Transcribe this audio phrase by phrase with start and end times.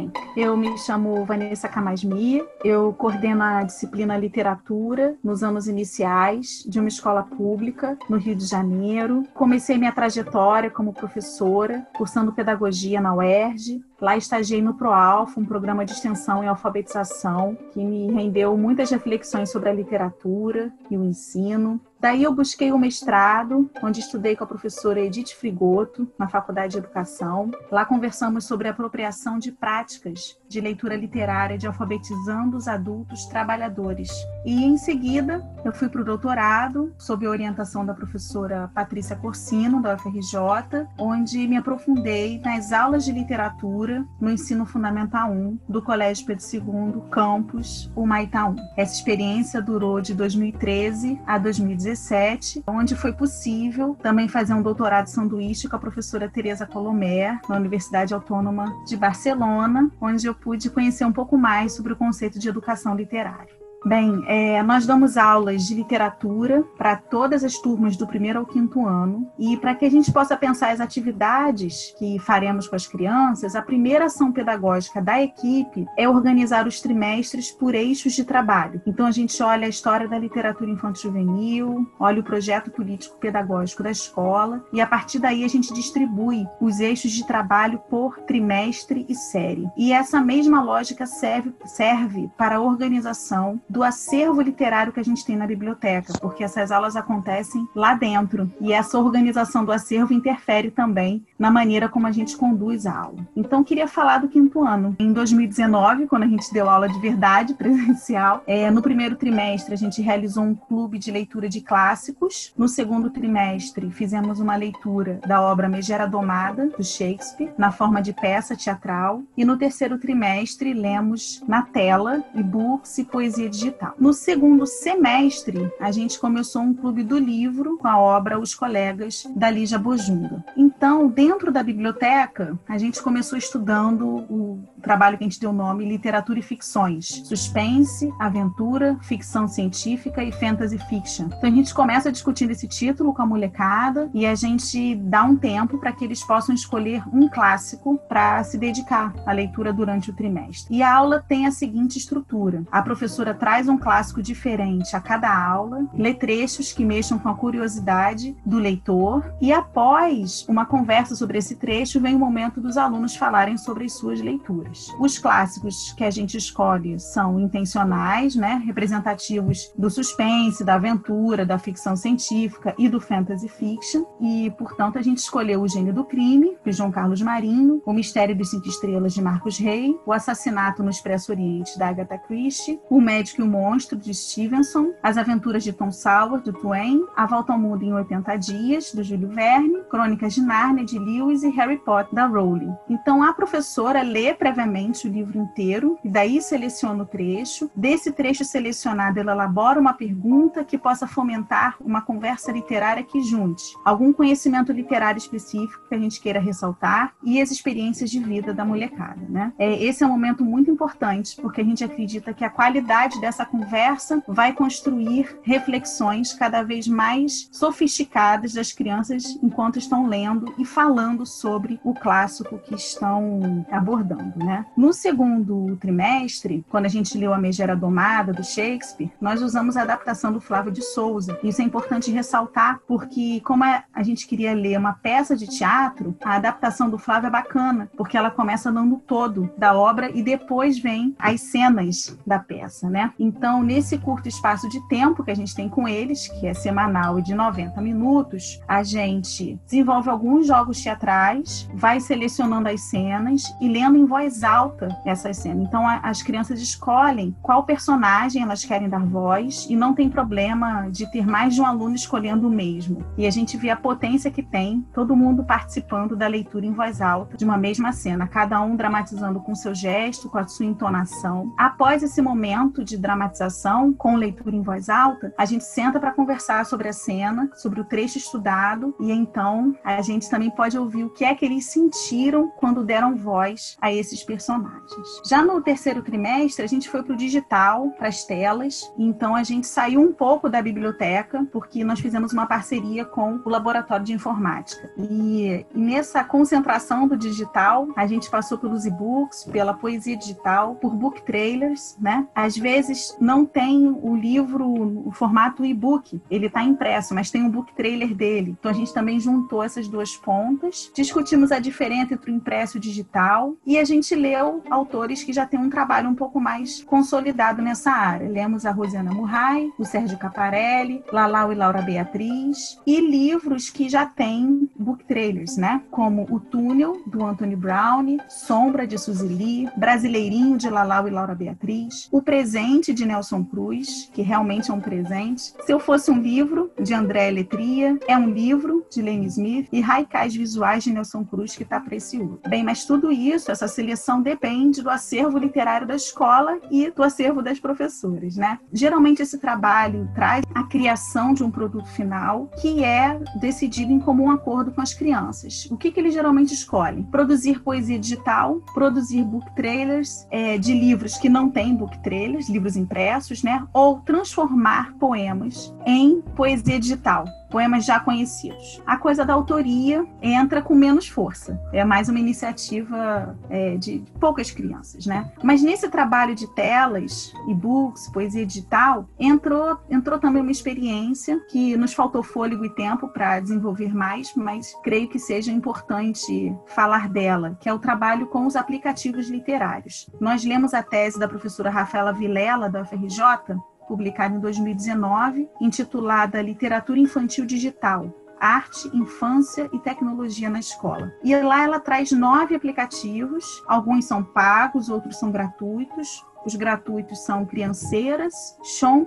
[0.00, 6.78] Bem, eu me chamo Vanessa Camasmi, eu coordeno a disciplina Literatura nos anos iniciais de
[6.78, 9.24] uma escola pública no Rio de Janeiro.
[9.34, 15.84] Comecei minha trajetória como professora, cursando pedagogia na UERJ, Lá estagiei no ProAlfa, um programa
[15.84, 21.78] de extensão e alfabetização, que me rendeu muitas reflexões sobre a literatura e o ensino.
[22.00, 26.78] Daí eu busquei o mestrado, onde estudei com a professora Edith Frigoto, na Faculdade de
[26.78, 27.50] Educação.
[27.70, 34.10] Lá conversamos sobre a apropriação de práticas de leitura literária de alfabetizando os adultos trabalhadores.
[34.46, 39.82] E em seguida, eu fui para o doutorado, sob a orientação da professora Patrícia Corsino,
[39.82, 43.89] da UFRJ, onde me aprofundei nas aulas de literatura
[44.20, 48.56] no ensino fundamental 1 do Colégio Pedro II, campus Humaitá 1.
[48.76, 55.68] Essa experiência durou de 2013 a 2017, onde foi possível também fazer um doutorado sanduíche
[55.68, 61.12] com a professora Teresa Colomer, na Universidade Autônoma de Barcelona, onde eu pude conhecer um
[61.12, 63.59] pouco mais sobre o conceito de educação literária.
[63.84, 68.86] Bem, é, nós damos aulas de literatura para todas as turmas do primeiro ao quinto
[68.86, 73.56] ano e para que a gente possa pensar as atividades que faremos com as crianças,
[73.56, 78.82] a primeira ação pedagógica da equipe é organizar os trimestres por eixos de trabalho.
[78.86, 84.62] Então a gente olha a história da literatura infanto-juvenil, olha o projeto político-pedagógico da escola
[84.74, 89.66] e a partir daí a gente distribui os eixos de trabalho por trimestre e série.
[89.74, 95.24] E essa mesma lógica serve, serve para a organização do acervo literário que a gente
[95.24, 100.72] tem na biblioteca, porque essas aulas acontecem lá dentro e essa organização do acervo interfere
[100.72, 103.24] também na maneira como a gente conduz a aula.
[103.36, 104.96] Então, queria falar do quinto ano.
[104.98, 109.78] Em 2019, quando a gente deu aula de verdade presencial, é, no primeiro trimestre a
[109.78, 112.52] gente realizou um clube de leitura de clássicos.
[112.58, 118.12] No segundo trimestre, fizemos uma leitura da obra Megera Domada, do Shakespeare, na forma de
[118.12, 119.22] peça teatral.
[119.36, 123.94] E no terceiro trimestre, lemos na tela e-books e poesia de digital.
[123.98, 129.24] No segundo semestre, a gente começou um clube do livro com a obra Os Colegas,
[129.36, 130.44] da Lígia Bojunga.
[130.56, 135.54] Então, dentro da biblioteca, a gente começou estudando o trabalho que a gente deu o
[135.54, 137.22] nome Literatura e Ficções.
[137.24, 141.26] Suspense, aventura, ficção científica e fantasy fiction.
[141.26, 145.36] Então, a gente começa discutindo esse título com a molecada e a gente dá um
[145.36, 150.14] tempo para que eles possam escolher um clássico para se dedicar à leitura durante o
[150.14, 150.74] trimestre.
[150.74, 155.00] E a aula tem a seguinte estrutura: a professora traz traz um clássico diferente a
[155.00, 161.16] cada aula, lê trechos que mexam com a curiosidade do leitor e após uma conversa
[161.16, 164.86] sobre esse trecho vem o momento dos alunos falarem sobre as suas leituras.
[165.00, 171.58] Os clássicos que a gente escolhe são intencionais, né, representativos do suspense, da aventura, da
[171.58, 176.56] ficção científica e do fantasy fiction e, portanto, a gente escolheu o Gênio do Crime,
[176.64, 180.90] de João Carlos Marinho, O Mistério dos Cinco Estrelas, de Marcos Rey, O Assassinato no
[180.90, 185.90] Expresso Oriente, da Agatha Christie, O Médico o Monstro, de Stevenson, As Aventuras de Tom
[185.90, 190.42] Sawyer, do Twain, A Volta ao Mundo em 80 Dias, do Júlio Verne, Crônicas de
[190.42, 192.72] Nárnia, de Lewis e Harry Potter, da Rowling.
[192.88, 197.70] Então, a professora lê previamente o livro inteiro e daí seleciona o trecho.
[197.74, 203.64] Desse trecho selecionado, ela elabora uma pergunta que possa fomentar uma conversa literária que junte
[203.84, 208.64] algum conhecimento literário específico que a gente queira ressaltar e as experiências de vida da
[208.64, 209.52] molecada, né?
[209.58, 213.29] É, esse é um momento muito importante porque a gente acredita que a qualidade dessa
[213.30, 220.64] essa conversa vai construir reflexões cada vez mais sofisticadas das crianças enquanto estão lendo e
[220.64, 224.66] falando sobre o clássico que estão abordando, né?
[224.76, 229.82] No segundo trimestre, quando a gente leu A Megera Domada do Shakespeare, nós usamos a
[229.82, 231.38] adaptação do Flávio de Souza.
[231.42, 236.34] Isso é importante ressaltar porque como a gente queria ler uma peça de teatro, a
[236.34, 241.14] adaptação do Flávio é bacana, porque ela começa dando todo da obra e depois vem
[241.18, 243.12] as cenas da peça, né?
[243.20, 247.18] Então, nesse curto espaço de tempo que a gente tem com eles, que é semanal
[247.18, 253.68] e de 90 minutos, a gente desenvolve alguns jogos teatrais, vai selecionando as cenas e
[253.68, 255.68] lendo em voz alta essas cenas.
[255.68, 260.88] Então, a, as crianças escolhem qual personagem elas querem dar voz e não tem problema
[260.90, 263.04] de ter mais de um aluno escolhendo o mesmo.
[263.18, 267.02] E a gente vê a potência que tem todo mundo participando da leitura em voz
[267.02, 271.52] alta de uma mesma cena, cada um dramatizando com seu gesto, com a sua entonação.
[271.58, 276.64] Após esse momento de dramatização com leitura em voz alta, a gente senta para conversar
[276.64, 281.10] sobre a cena, sobre o trecho estudado, e então a gente também pode ouvir o
[281.10, 285.22] que é que eles sentiram quando deram voz a esses personagens.
[285.26, 289.42] Já no terceiro trimestre, a gente foi para o digital, para as telas, então a
[289.42, 294.12] gente saiu um pouco da biblioteca, porque nós fizemos uma parceria com o Laboratório de
[294.12, 294.90] Informática.
[294.96, 300.94] E, e nessa concentração do digital, a gente passou pelos e-books, pela poesia digital, por
[300.94, 302.26] book trailers, né?
[302.34, 302.89] Às vezes
[303.20, 304.66] não tem o livro,
[305.06, 308.56] o formato e-book, ele está impresso, mas tem um book trailer dele.
[308.58, 312.78] Então a gente também juntou essas duas pontas, discutimos a diferença entre o impresso e
[312.78, 316.82] o digital e a gente leu autores que já têm um trabalho um pouco mais
[316.84, 318.28] consolidado nessa área.
[318.28, 324.06] Lemos a Rosiana Murray, o Sérgio Caparelli, Lalau e Laura Beatriz e livros que já
[324.06, 325.82] têm book trailers, né?
[325.90, 331.34] Como O Túnel, do Anthony Brown, Sombra, de Suzy Lee, Brasileirinho, de Lalau e Laura
[331.34, 335.52] Beatriz, O Presente, de Nelson Cruz, que realmente é um presente.
[335.64, 339.80] Se Eu Fosse um Livro, de André Letria, é um livro, de Lane Smith, e
[339.80, 342.40] Raicais Visuais, de Nelson Cruz, que está precioso.
[342.48, 347.42] Bem, mas tudo isso, essa seleção depende do acervo literário da escola e do acervo
[347.42, 348.58] das professoras, né?
[348.72, 354.30] Geralmente esse trabalho traz a criação de um produto final que é decidido em comum
[354.30, 355.66] acordo com as crianças.
[355.70, 357.02] O que, que eles geralmente escolhem?
[357.04, 362.69] Produzir poesia digital, produzir book trailers é, de livros que não têm book trailers, livros
[362.76, 363.66] impressos, né?
[363.72, 368.82] Ou transformar poemas em poesia digital poemas já conhecidos.
[368.86, 371.60] A coisa da autoria entra com menos força.
[371.72, 375.30] É mais uma iniciativa é, de poucas crianças, né?
[375.42, 381.92] Mas nesse trabalho de telas, e-books, poesia digital, entrou, entrou também uma experiência que nos
[381.92, 387.68] faltou fôlego e tempo para desenvolver mais, mas creio que seja importante falar dela, que
[387.68, 390.08] é o trabalho com os aplicativos literários.
[390.20, 393.58] Nós lemos a tese da professora Rafaela Vilela, da UFRJ,
[393.90, 398.14] publicada em 2019, intitulada Literatura Infantil Digital.
[398.38, 401.12] Arte, Infância e Tecnologia na Escola.
[401.22, 406.24] E lá ela traz nove aplicativos, alguns são pagos, outros são gratuitos.
[406.46, 408.32] Os gratuitos são Crianceiras,
[408.62, 409.04] Sean,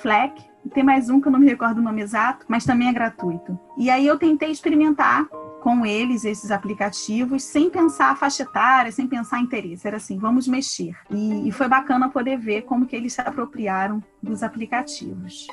[0.00, 2.92] Fleck, tem mais um que eu não me recordo o nome exato, mas também é
[2.92, 3.58] gratuito.
[3.76, 5.28] E aí eu tentei experimentar
[5.62, 9.86] com eles esses aplicativos sem pensar a faixa etária, sem pensar interesse.
[9.86, 10.96] Era assim, vamos mexer.
[11.08, 15.46] E, e foi bacana poder ver como que eles se apropriaram dos aplicativos.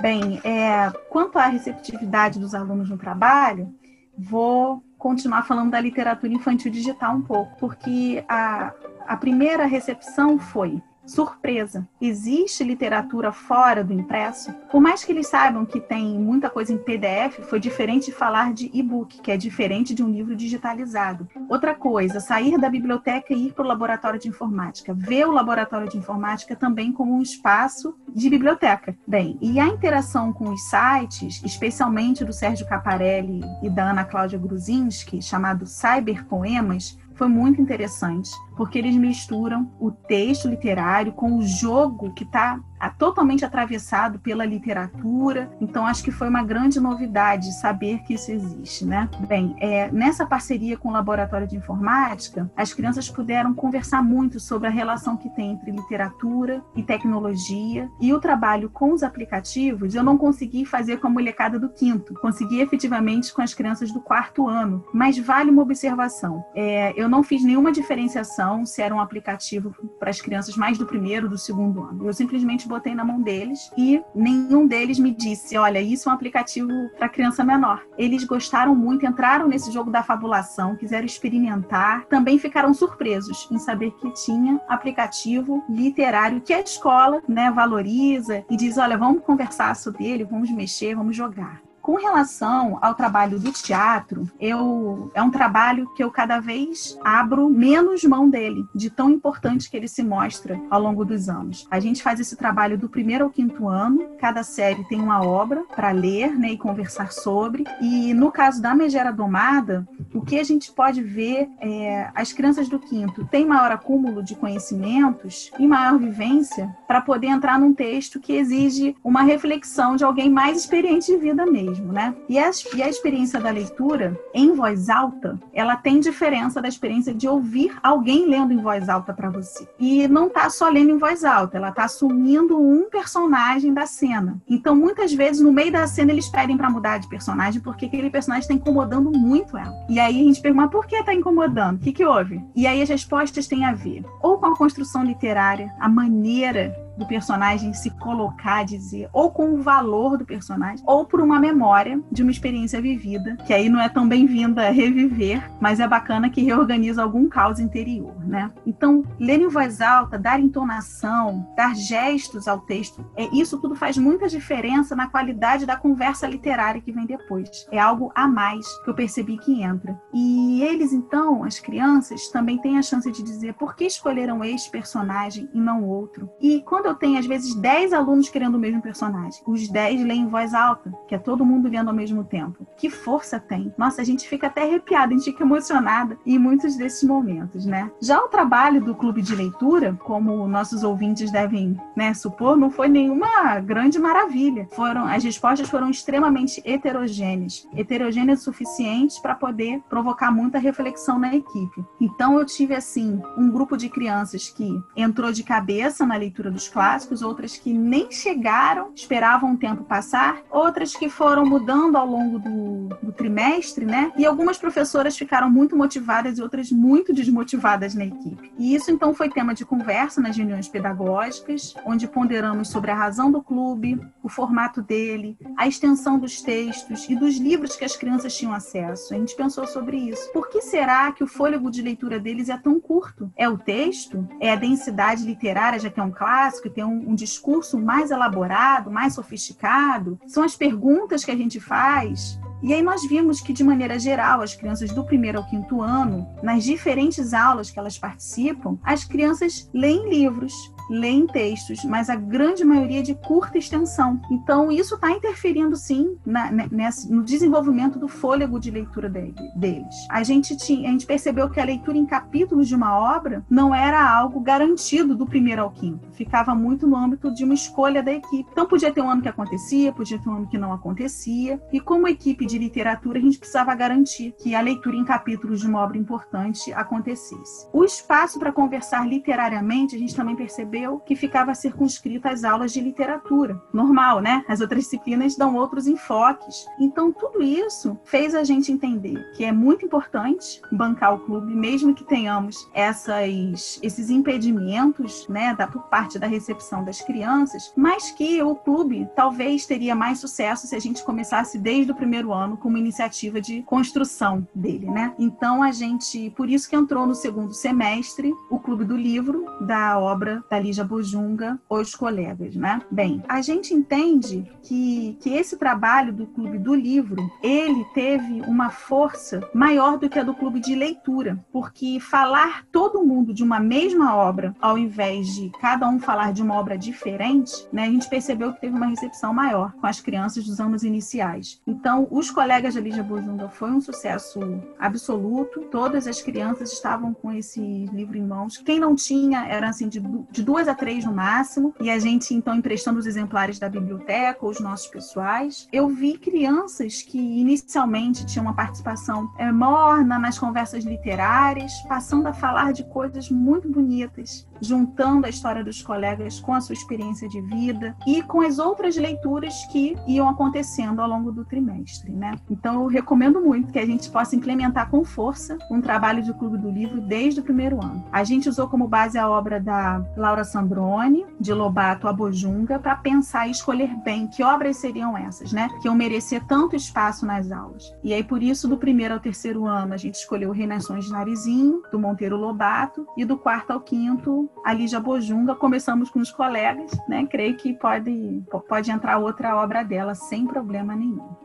[0.00, 3.74] Bem, é, quanto à receptividade dos alunos no trabalho,
[4.16, 8.72] vou continuar falando da literatura infantil digital um pouco, porque a,
[9.08, 10.80] a primeira recepção foi
[11.12, 11.86] surpresa.
[12.00, 14.52] Existe literatura fora do impresso?
[14.70, 18.52] Por mais que eles saibam que tem muita coisa em PDF, foi diferente de falar
[18.52, 21.28] de e-book, que é diferente de um livro digitalizado.
[21.48, 24.94] Outra coisa, sair da biblioteca e ir para o laboratório de informática.
[24.94, 28.96] Ver o laboratório de informática também como um espaço de biblioteca.
[29.06, 34.38] Bem, e a interação com os sites, especialmente do Sérgio Caparelli e da Ana Cláudia
[34.38, 42.12] Gruzinski, chamado Cyberpoemas, foi muito interessante, porque eles misturam o texto literário com o jogo
[42.14, 42.60] que está
[42.98, 45.50] totalmente atravessado pela literatura.
[45.60, 49.08] Então, acho que foi uma grande novidade saber que isso existe, né?
[49.28, 54.66] Bem, é, nessa parceria com o Laboratório de Informática, as crianças puderam conversar muito sobre
[54.66, 59.94] a relação que tem entre literatura e tecnologia e o trabalho com os aplicativos.
[59.94, 64.00] Eu não consegui fazer com a molecada do quinto, consegui efetivamente com as crianças do
[64.00, 66.44] quarto ano, mas vale uma observação.
[66.54, 70.86] É, eu não fiz nenhuma diferenciação se era um aplicativo para as crianças mais do
[70.86, 72.06] primeiro do segundo ano.
[72.06, 76.14] Eu simplesmente botei na mão deles e nenhum deles me disse: olha, isso é um
[76.14, 77.82] aplicativo para criança menor.
[77.96, 83.92] Eles gostaram muito, entraram nesse jogo da fabulação, quiseram experimentar, também ficaram surpresos em saber
[83.92, 90.06] que tinha aplicativo literário que a escola né, valoriza e diz: olha, vamos conversar sobre
[90.06, 91.62] ele, vamos mexer, vamos jogar.
[91.82, 97.50] Com relação ao trabalho do teatro, eu é um trabalho que eu cada vez abro
[97.50, 101.66] menos mão dele, de tão importante que ele se mostra ao longo dos anos.
[101.68, 105.64] A gente faz esse trabalho do primeiro ao quinto ano, cada série tem uma obra
[105.74, 107.64] para ler né, e conversar sobre.
[107.80, 109.84] E no caso da Megera Domada,
[110.14, 114.36] o que a gente pode ver é as crianças do quinto têm maior acúmulo de
[114.36, 120.30] conhecimentos e maior vivência para poder entrar num texto que exige uma reflexão de alguém
[120.30, 122.14] mais experiente de vida mesmo mesmo, né?
[122.28, 127.14] E a, e a experiência da leitura em voz alta, ela tem diferença da experiência
[127.14, 129.66] de ouvir alguém lendo em voz alta para você.
[129.78, 134.40] E não tá só lendo em voz alta, ela tá assumindo um personagem da cena.
[134.48, 138.10] Então, muitas vezes, no meio da cena, eles pedem para mudar de personagem porque aquele
[138.10, 139.72] personagem está incomodando muito ela.
[139.88, 141.76] E aí a gente pergunta, por que está incomodando?
[141.76, 142.44] O que, que houve?
[142.54, 147.08] E aí as respostas têm a ver ou com a construção literária, a maneira do
[147.08, 152.22] personagem se colocar, dizer, ou com o valor do personagem, ou por uma memória de
[152.22, 157.02] uma experiência vivida, que aí não é tão bem-vinda reviver, mas é bacana que reorganiza
[157.02, 158.50] algum caos interior, né?
[158.66, 163.98] Então, ler em voz alta, dar entonação, dar gestos ao texto, é, isso tudo faz
[163.98, 167.66] muita diferença na qualidade da conversa literária que vem depois.
[167.70, 170.00] É algo a mais que eu percebi que entra.
[170.12, 174.70] E eles, então, as crianças, também têm a chance de dizer por que escolheram este
[174.70, 176.30] personagem e não outro.
[176.40, 180.04] E quando quando eu tenho, às vezes, 10 alunos querendo o mesmo personagem, os 10
[180.04, 182.66] leem em voz alta, que é todo mundo lendo ao mesmo tempo.
[182.76, 183.72] Que força tem?
[183.76, 187.90] Nossa, a gente fica até arrepiada, a gente fica emocionada em muitos desses momentos, né?
[188.00, 192.88] Já o trabalho do clube de leitura, como nossos ouvintes devem né, supor, não foi
[192.88, 194.68] nenhuma grande maravilha.
[194.72, 197.66] Foram As respostas foram extremamente heterogêneas.
[197.74, 201.84] Heterogêneas o suficientes para poder provocar muita reflexão na equipe.
[201.98, 206.68] Então eu tive, assim, um grupo de crianças que entrou de cabeça na leitura dos
[206.72, 212.38] clássicos, outras que nem chegaram, esperavam o tempo passar, outras que foram mudando ao longo
[212.38, 214.12] do, do trimestre, né?
[214.16, 218.52] E algumas professoras ficaram muito motivadas e outras muito desmotivadas na equipe.
[218.58, 223.30] E isso então foi tema de conversa nas reuniões pedagógicas, onde ponderamos sobre a razão
[223.30, 228.36] do clube, o formato dele, a extensão dos textos e dos livros que as crianças
[228.36, 229.14] tinham acesso.
[229.14, 230.32] A gente pensou sobre isso.
[230.32, 233.30] Por que será que o fôlego de leitura deles é tão curto?
[233.36, 234.26] É o texto?
[234.40, 236.61] É a densidade literária, já que é um clássico?
[236.62, 240.18] Que tem um, um discurso mais elaborado, mais sofisticado?
[240.26, 244.40] São as perguntas que a gente faz e aí nós vimos que, de maneira geral,
[244.40, 249.68] as crianças do primeiro ao quinto ano, nas diferentes aulas que elas participam, as crianças
[249.74, 250.54] leem livros,
[250.92, 254.20] leem textos, mas a grande maioria de curta extensão.
[254.30, 259.94] Então, isso está interferindo, sim, na, nessa, no desenvolvimento do fôlego de leitura dele, deles.
[260.10, 263.74] A gente, tinha, a gente percebeu que a leitura em capítulos de uma obra não
[263.74, 268.12] era algo garantido do primeiro ao quinto, ficava muito no âmbito de uma escolha da
[268.12, 268.48] equipe.
[268.52, 271.80] Então, podia ter um ano que acontecia, podia ter um ano que não acontecia, e
[271.80, 275.80] como equipe de literatura, a gente precisava garantir que a leitura em capítulos de uma
[275.80, 277.66] obra importante acontecesse.
[277.72, 282.72] O espaço para conversar literariamente, a gente também percebeu percebeu que ficava circunscrito às aulas
[282.72, 283.60] de literatura.
[283.72, 284.44] Normal, né?
[284.48, 286.66] As outras disciplinas dão outros enfoques.
[286.78, 291.94] Então, tudo isso fez a gente entender que é muito importante bancar o clube, mesmo
[291.94, 298.42] que tenhamos essas, esses impedimentos, né, da, por parte da recepção das crianças, mas que
[298.42, 302.68] o clube talvez teria mais sucesso se a gente começasse desde o primeiro ano com
[302.68, 305.14] uma iniciativa de construção dele, né?
[305.18, 309.98] Então, a gente, por isso que entrou no segundo semestre o Clube do Livro, da
[309.98, 312.80] obra da Lígia Bujunga, Os Colegas, né?
[312.90, 318.70] Bem, a gente entende que, que esse trabalho do Clube do Livro, ele teve uma
[318.70, 323.60] força maior do que a do Clube de Leitura, porque falar todo mundo de uma
[323.60, 327.84] mesma obra, ao invés de cada um falar de uma obra diferente, né?
[327.84, 331.60] A gente percebeu que teve uma recepção maior com as crianças dos anos iniciais.
[331.66, 334.40] Então, Os Colegas da Lígia Bujunga foi um sucesso
[334.78, 335.60] absoluto.
[335.70, 337.60] Todas as crianças estavam com esse
[337.92, 338.56] livro em mãos.
[338.58, 340.00] Quem não tinha era assim de,
[340.30, 344.44] de duas a três no máximo, e a gente então emprestando os exemplares da biblioteca,
[344.44, 345.66] os nossos pessoais.
[345.72, 352.34] Eu vi crianças que inicialmente tinham uma participação é, morna nas conversas literárias, passando a
[352.34, 357.40] falar de coisas muito bonitas, juntando a história dos colegas com a sua experiência de
[357.42, 362.36] vida e com as outras leituras que iam acontecendo ao longo do trimestre, né?
[362.48, 366.58] Então eu recomendo muito que a gente possa implementar com força um trabalho de clube
[366.58, 368.04] do livro desde o primeiro ano.
[368.12, 372.94] A gente usou como base a obra da Laura Sandrone, de Lobato a Bojunga, para
[372.94, 375.68] pensar e escolher bem que obras seriam essas, né?
[375.80, 377.92] Que iam merecer tanto espaço nas aulas.
[378.04, 381.82] E aí por isso do primeiro ao terceiro ano a gente escolheu Reinações de Narizinho,
[381.90, 386.90] do Monteiro Lobato, e do quarto ao quinto a Lígia Bojunga, começamos com os colegas,
[387.08, 387.26] né?
[387.26, 391.41] Creio que pode, pode entrar outra obra dela sem problema nenhum.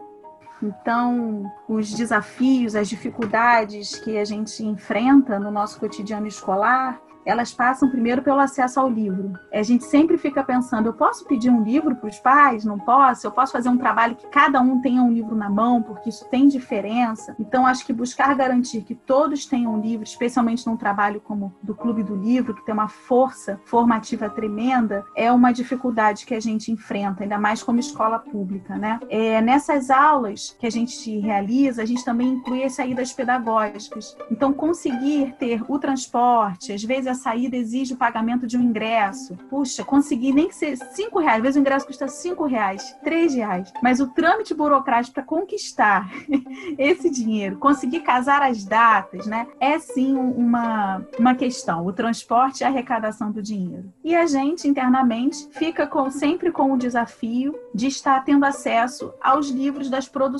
[0.61, 7.89] Então, os desafios, as dificuldades que a gente enfrenta no nosso cotidiano escolar, elas passam
[7.89, 9.33] primeiro pelo acesso ao livro.
[9.53, 12.63] A gente sempre fica pensando: eu posso pedir um livro para os pais?
[12.63, 13.27] Não posso?
[13.27, 16.25] Eu posso fazer um trabalho que cada um tenha um livro na mão, porque isso
[16.29, 17.35] tem diferença.
[17.37, 21.75] Então, acho que buscar garantir que todos tenham um livro, especialmente num trabalho como do
[21.75, 26.71] Clube do Livro, que tem uma força formativa tremenda, é uma dificuldade que a gente
[26.71, 29.01] enfrenta, ainda mais como escola pública, né?
[29.09, 34.15] É, nessas aulas que a gente realiza, a gente também inclui as saídas pedagógicas.
[34.31, 39.35] Então, conseguir ter o transporte, às vezes saída exige o pagamento de um ingresso.
[39.49, 41.37] Puxa, consegui nem que ser cinco reais.
[41.37, 43.71] Às vezes o ingresso custa cinco reais, três reais.
[43.81, 46.09] Mas o trâmite burocrático para conquistar
[46.77, 49.47] esse dinheiro, conseguir casar as datas, né?
[49.59, 51.85] É sim uma, uma questão.
[51.85, 53.91] O transporte e a arrecadação do dinheiro.
[54.03, 59.49] E a gente, internamente, fica com, sempre com o desafio de estar tendo acesso aos
[59.49, 60.36] livros das produções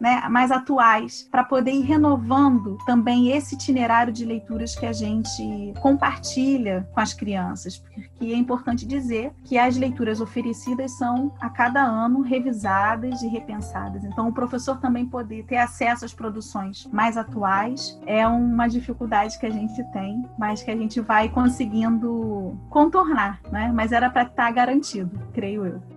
[0.00, 5.72] né, mais atuais, para poder ir renovando também esse itinerário de leituras que a gente
[5.80, 7.78] compartilha com as crianças.
[7.78, 14.04] Porque é importante dizer que as leituras oferecidas são a cada ano revisadas e repensadas.
[14.04, 19.46] Então, o professor também poder ter acesso às produções mais atuais é uma dificuldade que
[19.46, 23.70] a gente tem, mas que a gente vai conseguindo contornar, né?
[23.74, 25.93] Mas era para estar tá garantido, creio eu.